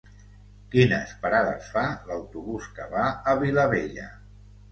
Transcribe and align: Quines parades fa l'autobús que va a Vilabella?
Quines 0.75 1.11
parades 1.25 1.67
fa 1.75 1.83
l'autobús 2.09 2.67
que 2.79 2.89
va 2.95 3.05
a 3.35 3.39
Vilabella? 3.47 4.09